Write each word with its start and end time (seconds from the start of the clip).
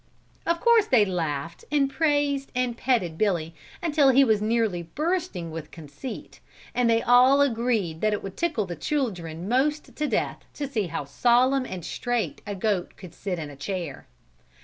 Of 0.47 0.59
course 0.59 0.87
they 0.87 1.05
laughed 1.05 1.63
and 1.71 1.87
praised 1.87 2.51
and 2.55 2.75
petted 2.75 3.19
Billy, 3.19 3.53
until 3.83 4.09
he 4.09 4.23
was 4.23 4.41
nearly 4.41 4.81
bursting 4.81 5.51
with 5.51 5.69
conceit 5.69 6.39
and 6.73 6.89
they 6.89 7.03
all 7.03 7.39
agreed 7.39 8.01
that 8.01 8.11
it 8.11 8.23
would 8.23 8.35
tickle 8.35 8.65
the 8.65 8.75
children 8.75 9.47
most 9.47 9.95
to 9.95 10.07
death 10.07 10.39
to 10.55 10.67
see 10.67 10.87
how 10.87 11.05
solemn 11.05 11.67
and 11.67 11.85
straight 11.85 12.41
a 12.47 12.55
goat 12.55 12.93
could 12.97 13.13
sit 13.13 13.37
in 13.37 13.51
a 13.51 13.55
chair. 13.55 14.07